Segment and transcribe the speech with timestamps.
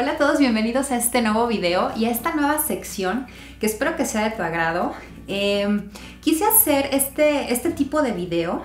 [0.00, 3.26] Hola a todos, bienvenidos a este nuevo video y a esta nueva sección
[3.60, 4.94] que espero que sea de tu agrado.
[5.28, 5.90] Eh,
[6.22, 8.62] quise hacer este, este tipo de video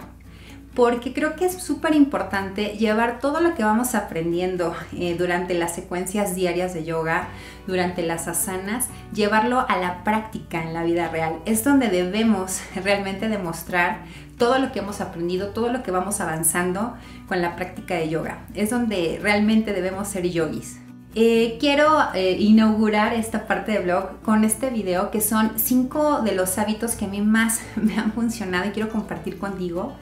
[0.76, 5.76] porque creo que es súper importante llevar todo lo que vamos aprendiendo eh, durante las
[5.76, 7.28] secuencias diarias de yoga,
[7.68, 11.42] durante las asanas, llevarlo a la práctica en la vida real.
[11.44, 13.98] Es donde debemos realmente demostrar
[14.38, 16.96] todo lo que hemos aprendido, todo lo que vamos avanzando
[17.28, 18.46] con la práctica de yoga.
[18.54, 20.80] Es donde realmente debemos ser yogis.
[21.18, 26.36] Eh, quiero eh, inaugurar esta parte de blog con este video que son cinco de
[26.36, 29.94] los hábitos que a mí más me han funcionado y quiero compartir contigo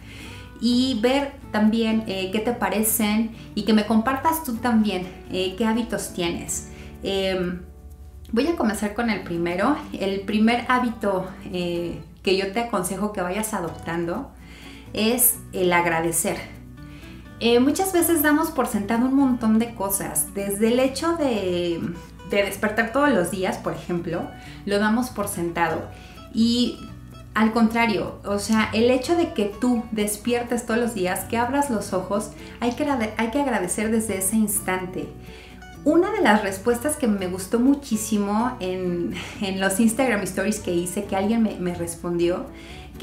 [0.60, 6.14] y ver también eh, qué te parecen y que me compartas tú también qué hábitos
[6.14, 6.70] tienes.
[7.04, 7.62] Em,
[8.32, 9.76] voy a comenzar con el primero.
[9.92, 14.32] El primer hábito que yo te aconsejo que vayas adoptando
[14.94, 16.63] es el agradecer.
[17.60, 21.82] Muchas veces damos por sentado un montón de cosas, desde el hecho de,
[22.30, 24.22] de despertar todos los días, por ejemplo,
[24.66, 25.82] lo damos por sentado.
[26.34, 26.78] Y
[27.34, 31.70] al contrario, o sea, el hecho de que tú despiertes todos los días, que abras
[31.70, 32.86] los ojos, hay que,
[33.18, 35.08] hay que agradecer desde ese instante.
[35.84, 39.16] Una de las respuestas que me gustó muchísimo en,
[39.60, 42.46] los Instagram Stories que hice, que alguien me, respondió,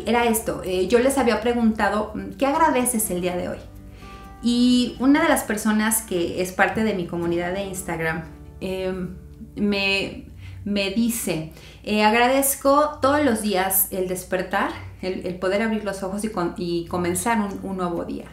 [0.06, 0.62] era esto.
[0.64, 3.58] Eh, yo les había preguntado, ¿qué agradeces el día de hoy?
[4.42, 8.24] Y una de las personas que es parte de mi comunidad de Instagram
[8.60, 9.16] em,
[9.56, 10.30] me,
[10.64, 14.70] me dice, eh, agradezco todos los días el despertar,
[15.02, 18.26] el, poder abrir los ojos y, comenzar un, nuevo día.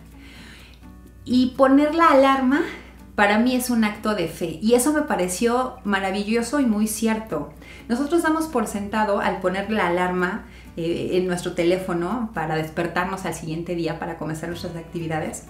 [1.25, 2.61] Y poner la alarma
[3.15, 7.51] para mí es un acto de fe y eso me pareció maravilloso y muy cierto.
[7.89, 10.45] Nosotros damos por sentado al poner la alarma
[10.75, 15.45] eh, en nuestro teléfono para despertarnos al siguiente día para comenzar nuestras actividades,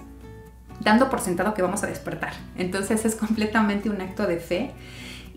[0.80, 2.32] dando por sentado que vamos a despertar.
[2.56, 4.72] Entonces es completamente un acto de fe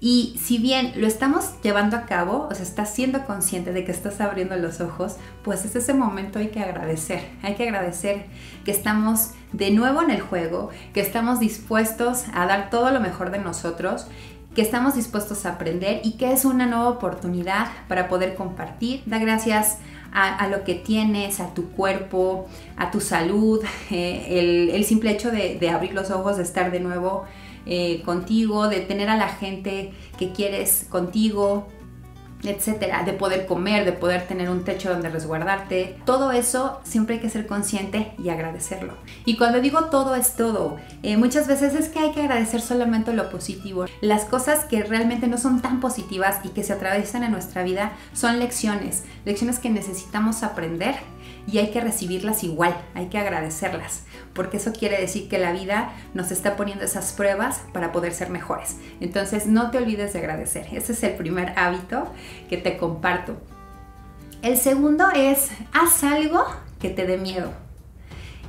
[0.03, 3.91] y si bien lo estamos llevando a cabo, o sea, estás siendo consciente de que
[3.91, 7.29] estás abriendo los ojos, pues es ese momento hay que agradecer.
[7.43, 8.25] Hay que agradecer
[8.65, 13.29] que estamos de nuevo en el juego, que estamos dispuestos a dar todo lo mejor
[13.29, 14.07] de nosotros
[14.55, 19.01] que estamos dispuestos a aprender y que es una nueva oportunidad para poder compartir.
[19.05, 19.77] Da gracias
[20.13, 23.61] a, lo que tienes, a tu cuerpo, a tu salud,
[23.91, 27.25] eh, el, simple hecho de, de abrir los ojos, de estar de nuevo
[27.65, 31.67] eh, contigo, de tener a la gente que quieres contigo,
[32.43, 35.97] etcétera, de poder comer, de poder tener un techo donde resguardarte.
[36.05, 38.93] Todo eso siempre hay que ser consciente y agradecerlo.
[39.25, 43.13] Y cuando digo todo es todo, eh, muchas veces es que hay que agradecer solamente
[43.13, 43.85] lo positivo.
[44.01, 47.91] Las cosas que realmente no son tan positivas y que se atraviesan en nuestra vida
[48.13, 50.95] son lecciones, lecciones que necesitamos aprender
[51.47, 54.03] y hay que recibirlas igual, hay que agradecerlas,
[54.33, 58.29] porque eso quiere decir que la vida nos está poniendo esas pruebas para poder ser
[58.29, 58.77] mejores.
[58.99, 62.11] Entonces no te olvides de agradecer, ese es el primer hábito
[62.49, 63.37] que te comparto.
[64.41, 66.45] El segundo es, haz algo
[66.79, 67.51] que te dé miedo.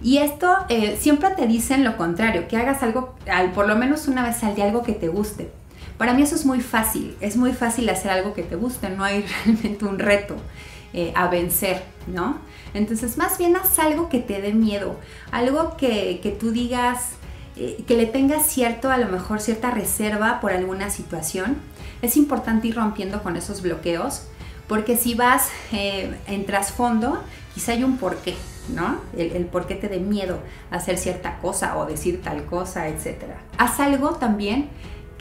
[0.02, 3.14] Y esto eh, siempre te dicen lo contrario, que hagas algo,
[3.54, 5.50] por lo menos una vez al día, algo que te guste.
[5.98, 9.04] Para mí eso es muy fácil, es muy fácil hacer algo que te guste, no
[9.04, 10.36] hay realmente un reto.
[10.94, 12.36] Eh, a vencer, ¿no?
[12.74, 15.00] Entonces, más bien haz algo que te dé miedo,
[15.30, 17.12] algo que, tú digas,
[17.56, 21.56] eh, que le tengas cierto, a lo mejor cierta reserva por alguna situación.
[22.02, 24.24] Es importante ir rompiendo con esos bloqueos,
[24.68, 27.22] porque si vas eh, en trasfondo,
[27.54, 28.36] quizá hay un porqué,
[28.74, 29.00] ¿no?
[29.16, 33.24] El, el por qué te dé miedo hacer cierta cosa o decir tal cosa, etc.
[33.56, 34.68] Haz algo también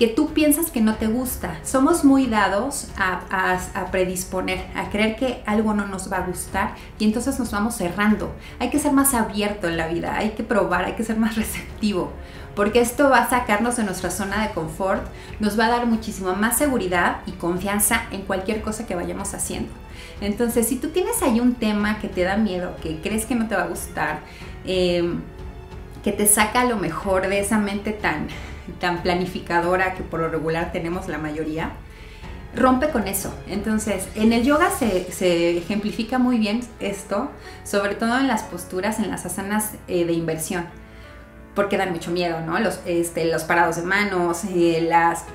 [0.01, 1.59] que tú piensas que no te gusta.
[1.63, 7.05] Somos muy dados a, predisponer, a creer que algo no nos va a gustar y
[7.05, 8.33] entonces nos vamos cerrando.
[8.57, 11.35] Hay que ser más abierto en la vida, hay que probar, hay que ser más
[11.41, 12.13] receptivo,
[12.55, 15.03] porque esto va a sacarnos de nuestra zona de confort,
[15.39, 19.71] nos va a dar muchísima más seguridad y confianza en cualquier cosa que vayamos haciendo.
[20.19, 23.47] Entonces, si tú tienes ahí un tema que te da miedo, que crees que no
[23.47, 24.19] te va a gustar,
[24.65, 25.15] eh,
[26.03, 28.27] que te saca lo mejor de esa mente tan
[28.79, 31.71] tan planificadora que por lo regular tenemos la mayoría,
[32.55, 33.33] rompe con eso.
[33.47, 37.31] Entonces, en el yoga se, ejemplifica muy bien esto,
[37.63, 40.65] sobre todo en las posturas, en las asanas eh, de inversión,
[41.55, 42.59] porque dan mucho miedo, ¿no?
[42.59, 45.25] Los, este, los parados de manos, eh, las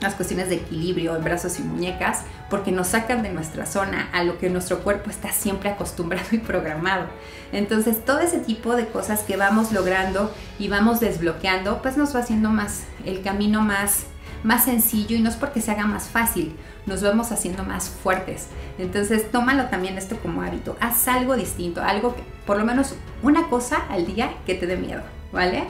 [0.00, 4.24] las cuestiones de equilibrio en brazos y muñecas, porque nos sacan de nuestra zona a
[4.24, 7.06] lo que nuestro cuerpo está siempre acostumbrado y programado.
[7.52, 12.20] Entonces, todo ese tipo de cosas que vamos logrando y vamos desbloqueando, pues nos va
[12.20, 14.06] haciendo más el camino más
[14.42, 16.56] más sencillo y no es porque se haga más fácil,
[16.86, 18.46] nos vamos haciendo más fuertes.
[18.78, 20.78] Entonces, tómalo también esto como hábito.
[20.80, 24.78] Haz algo distinto, algo que, por lo menos una cosa al día que te dé
[24.78, 25.64] miedo, ¿vale?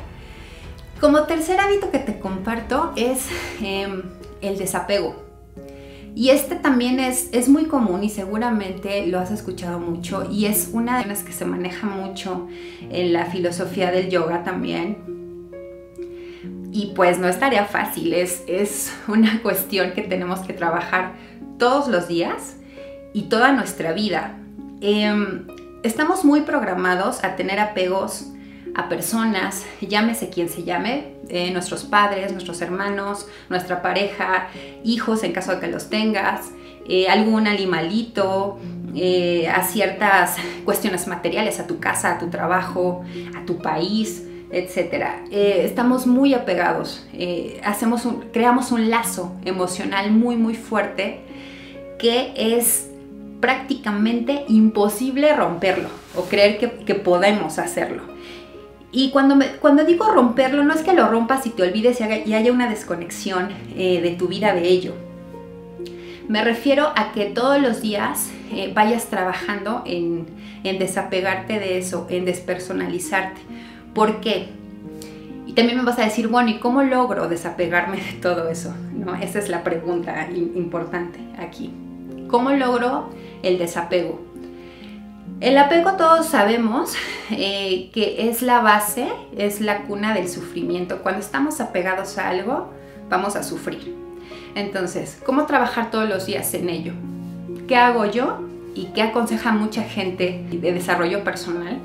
[1.01, 3.29] Como tercer hábito que te comparto es
[3.63, 4.03] em,
[4.43, 5.31] el desapego.
[6.15, 10.71] Y este también es, es muy común y seguramente lo has escuchado mucho y es
[10.73, 12.49] una de las que se maneja mucho
[12.91, 14.99] en la filosofía del yoga también.
[16.73, 21.13] Y pues no es tarea fácil, es, es una cuestión que tenemos que trabajar
[21.59, 22.57] todos los días
[23.13, 24.37] y toda nuestra vida.
[24.81, 25.47] Em,
[25.83, 28.27] estamos muy programados a tener apegos
[28.75, 34.49] a personas, llámese quien se llame, eh, nuestros padres, nuestros hermanos, nuestra pareja,
[34.85, 36.51] hijos en caso de que los tengas,
[36.89, 38.59] eh, algún animalito,
[38.95, 43.05] eh, a ciertas cuestiones materiales, a tu casa, a tu trabajo,
[43.37, 45.05] a tu país, etc.
[45.31, 47.07] estamos muy apegados,
[47.63, 48.03] hacemos
[48.33, 51.21] creamos un lazo emocional muy muy fuerte
[52.01, 52.91] que es
[53.39, 58.10] prácticamente imposible romperlo o creer que podemos hacerlo.
[58.93, 62.53] Y cuando, cuando digo romperlo, no es que lo rompas y te olvides y, haya
[62.53, 64.95] una desconexión eh, de tu vida de ello.
[66.29, 70.27] Me refiero a que todos los días eh, vayas trabajando en,
[70.63, 73.41] desapegarte de eso, en despersonalizarte.
[73.95, 74.49] ¿Por qué?
[75.47, 78.75] Y también me vas a decir, bueno, ¿y cómo logro desapegarme de todo eso?
[78.95, 79.17] ¿No?
[79.17, 81.73] Esa es la pregunta importante aquí.
[82.29, 83.11] ¿Cómo logro
[83.43, 84.21] el desapego?
[85.41, 86.93] El apego todos sabemos
[87.31, 89.09] eh, que es la base,
[89.39, 91.03] es la cuna del sufrimiento.
[91.03, 92.71] Cuando estamos apegados a algo,
[93.09, 93.95] vamos a sufrir.
[94.55, 96.93] Entonces, ¿cómo trabajar todos los días en ello?
[97.67, 98.41] ¿Qué hago yo?
[98.75, 101.79] Y qué aconseja mucha gente de desarrollo personal.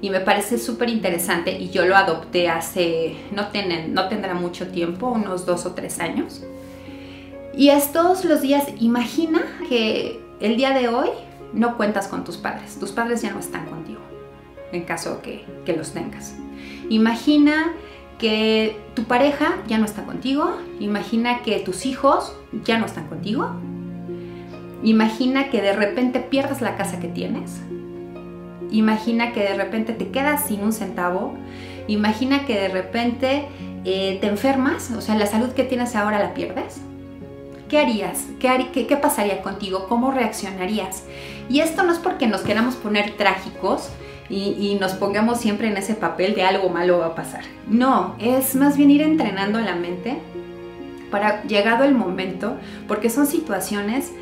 [0.00, 3.48] Y me parece súper interesante y yo lo adopté hace, no,
[3.88, 6.44] no tendrá mucho tiempo, unos dos o tres años.
[7.52, 11.08] Y es todos los días, imagina que el día de hoy
[11.52, 12.78] no cuentas con tus padres.
[12.78, 14.00] Tus padres ya no están contigo,
[14.72, 15.44] en caso que,
[15.76, 16.34] los tengas.
[16.88, 17.72] Imagina
[18.18, 20.56] que tu pareja ya no está contigo.
[20.80, 22.34] Imagina que tus hijos
[22.64, 23.50] ya no están contigo.
[24.82, 27.60] Imagina que de repente pierdas la casa que tienes.
[28.70, 31.34] Imagina que de repente te quedas sin un centavo.
[31.88, 33.46] Imagina que de repente
[33.84, 36.80] eh, te enfermas, o sea, la salud que tienes ahora la pierdes.
[37.72, 38.26] ¿Qué harías?
[38.38, 39.86] ¿Qué, qué, pasaría contigo?
[39.88, 41.04] ¿Cómo reaccionarías?
[41.52, 43.90] Y esto no es porque nos queramos poner trágicos
[44.30, 47.42] y, nos pongamos siempre en ese papel de algo malo va a pasar.
[47.68, 50.16] No, es más bien ir entrenando la mente
[51.10, 52.56] para llegado el momento,
[52.88, 54.12] porque son situaciones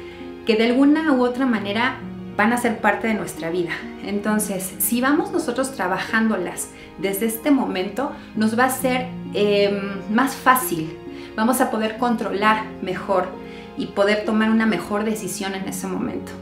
[0.44, 1.98] que de alguna u otra manera
[2.36, 3.74] van a ser parte de nuestra vida.
[4.04, 9.78] Entonces, si vamos nosotros trabajándolas desde este momento, nos va a ser em,
[10.10, 10.98] más fácil,
[11.36, 13.28] vamos a poder controlar mejor
[13.76, 16.32] y poder tomar una mejor decisión en ese momento.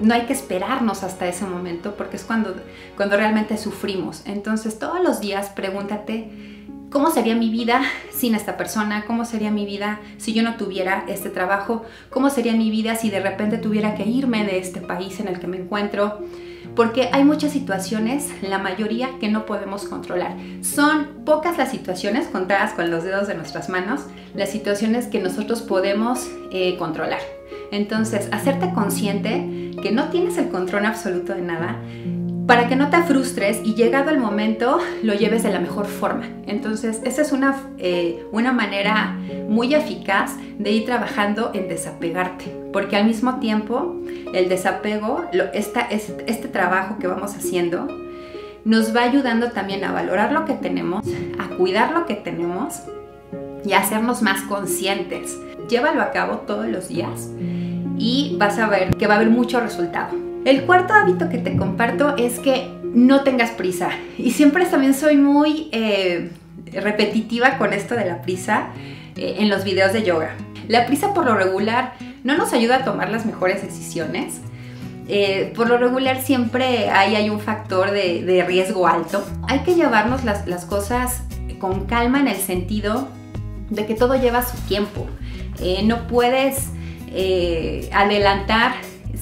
[0.00, 2.54] No hay que esperarnos hasta ese momento porque es cuando,
[2.96, 4.22] cuando realmente sufrimos.
[4.26, 6.30] Entonces todos los días pregúntate,
[6.90, 7.82] ¿cómo sería mi vida
[8.12, 9.04] sin esta persona?
[9.06, 11.84] ¿Cómo sería mi vida si yo no tuviera este trabajo?
[12.10, 15.40] ¿Cómo sería mi vida si de repente tuviera que irme de este país en el
[15.40, 16.20] que me encuentro?
[16.74, 20.36] porque hay muchas situaciones, la mayoría que no podemos controlar.
[20.62, 24.02] Son pocas las situaciones, contadas con los dedos de nuestras manos,
[24.34, 27.20] las situaciones que nosotros podemos eh, controlar.
[27.70, 31.78] Entonces, hacerte consciente que no tienes el control absoluto de nada,
[32.46, 36.26] para que no te frustres y llegado el momento lo lleves de la mejor forma.
[36.46, 42.96] Entonces, esa es una, eh, una manera muy eficaz de ir trabajando en desapegarte, porque
[42.96, 43.96] al mismo tiempo
[44.34, 47.88] el desapego, lo, esta, este, este trabajo que vamos haciendo,
[48.64, 51.04] nos va ayudando también a valorar lo que tenemos,
[51.38, 52.80] a cuidar lo que tenemos
[53.64, 55.38] y a hacernos más conscientes.
[55.68, 57.30] Llévalo a cabo todos los días
[57.98, 60.16] y vas a ver que va a haber mucho resultado.
[60.44, 63.90] El cuarto hábito que te comparto es que no tengas prisa.
[64.18, 66.30] Y siempre también soy muy eh,
[66.72, 68.68] repetitiva con esto de la prisa
[69.16, 70.34] eh, en los videos de yoga.
[70.68, 74.40] La prisa por lo regular no nos ayuda a tomar las mejores decisiones.
[75.08, 79.24] Eh, por lo regular siempre hay, hay un factor de, riesgo alto.
[79.48, 81.22] Hay que llevarnos las, las, cosas
[81.58, 83.08] con calma en el sentido
[83.68, 85.06] de que todo lleva su tiempo.
[85.84, 86.68] no puedes
[87.92, 88.74] adelantar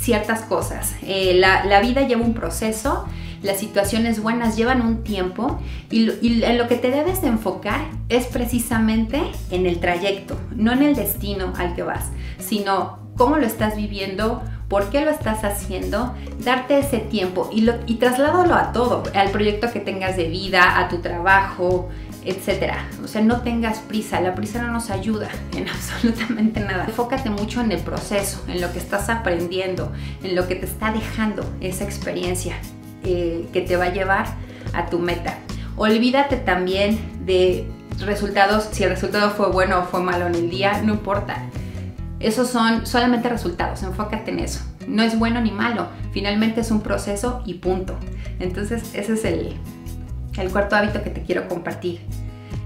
[0.02, 0.94] ciertas cosas.
[1.02, 3.06] Eh, la, vida lleva un proceso,
[3.42, 8.26] las situaciones buenas llevan un tiempo y, en lo que te debes de enfocar es
[8.26, 9.20] precisamente
[9.50, 14.42] en el trayecto, no en el destino al que vas, sino cómo lo estás viviendo,
[14.68, 19.30] por qué lo estás haciendo, darte ese tiempo y, lo, y trasládalo a todo, al
[19.30, 21.90] proyecto que tengas de vida, a tu trabajo,
[22.25, 22.88] etcétera.
[23.02, 26.85] O sea, no tengas prisa, la prisa no nos ayuda en absolutamente nada.
[26.85, 30.93] Enfócate mucho en el proceso, en lo que estás aprendiendo, en lo que te está
[30.93, 32.57] dejando esa experiencia
[33.05, 34.26] eh, que te va a llevar
[34.73, 35.38] a tu meta.
[35.76, 37.67] Olvídate también de
[37.99, 41.43] resultados, si el resultado fue bueno o fue malo en el día, no importa.
[42.21, 44.61] Esos son solamente resultados, enfócate en eso.
[44.87, 47.97] No es bueno ni malo, finalmente es un proceso y punto.
[48.38, 49.57] Entonces ese es el,
[50.41, 52.01] el cuarto hábito que te quiero compartir.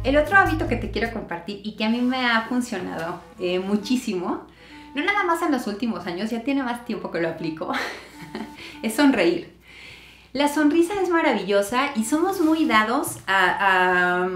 [0.05, 3.59] El otro hábito que te quiero compartir y que a mí me ha funcionado eh,
[3.59, 4.47] muchísimo,
[4.95, 7.73] no nada más en los últimos años, ya tiene más tiempo que lo aplico,
[8.83, 9.57] es sonreír.
[10.33, 14.29] La sonrisa es maravillosa y somos muy dados a,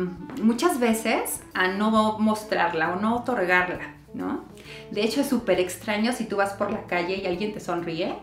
[0.43, 4.45] muchas veces a no mostrarla o no otorgarla, ¿no?
[4.91, 8.15] De hecho es súper extraño si tú vas por la calle y alguien te sonríe,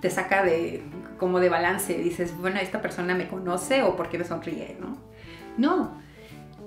[0.00, 0.84] te saca de
[1.24, 4.98] como de balance, dices, bueno, esta persona me conoce o por qué me sonríe, ¿no?
[5.56, 5.98] No,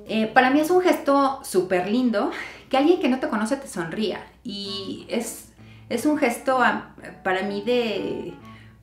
[0.07, 2.31] eh, para mí es un gesto súper lindo
[2.71, 4.25] que alguien que no te conoce te sonría.
[4.43, 5.53] Y es,
[5.89, 6.57] es un gesto
[7.21, 8.33] para mí de,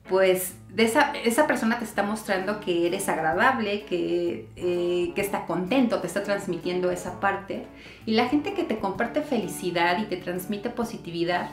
[0.07, 5.45] pues, de esa, esa, persona te está mostrando que eres agradable, que, eh, que está
[5.45, 7.67] contento, te está transmitiendo esa parte.
[8.05, 11.49] Y la gente que te comparte felicidad y te transmite positividad,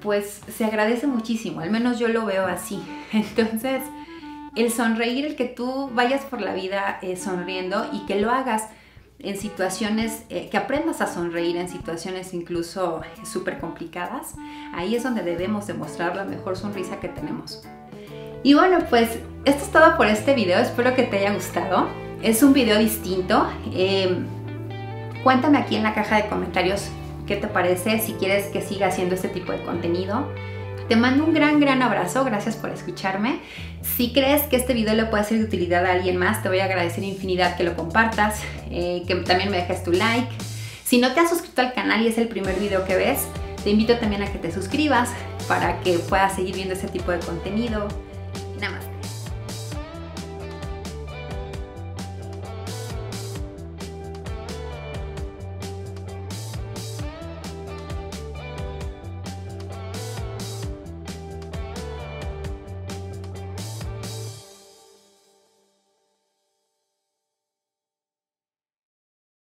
[0.00, 2.82] pues se agradece muchísimo, al menos yo lo veo así.
[3.12, 3.82] Entonces,
[4.56, 8.64] el sonreír, el que tú vayas por la vida eh, sonriendo y que lo hagas
[9.18, 14.34] en situaciones, eh, que aprendas a sonreír en situaciones incluso súper complicadas,
[14.74, 17.62] ahí es donde debemos demostrar la mejor sonrisa que tenemos.
[18.42, 21.88] Y bueno, pues esto es todo por este video, espero que te haya gustado.
[22.22, 23.48] Es un video distinto.
[23.72, 24.26] Em,
[25.22, 26.88] cuéntame aquí en la caja de comentarios
[27.26, 30.28] qué te parece, si quieres que siga haciendo este tipo de contenido.
[30.88, 33.40] Te mando un gran, gran abrazo, gracias por escucharme.
[33.82, 36.60] Si crees que este video le puede ser de utilidad a alguien más, te voy
[36.60, 38.40] a agradecer infinidad que lo compartas,
[38.70, 40.28] eh, que también me dejes tu like.
[40.84, 43.26] Si no te has suscrito al canal y es el primer video que ves,
[43.64, 45.10] te invito también a que te suscribas
[45.48, 47.88] para que puedas seguir viendo este tipo de contenido.